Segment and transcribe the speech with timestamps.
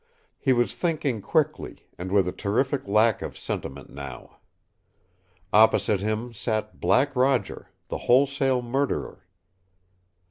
[0.39, 4.39] He was thinking quickly, and with a terrific lack of sentiment now.
[5.53, 9.27] Opposite him sat Black Roger, the wholesale murderer.